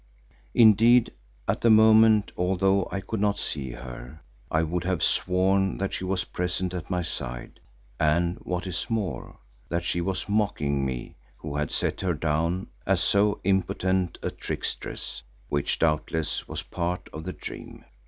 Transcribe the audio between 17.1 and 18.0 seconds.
of the dream.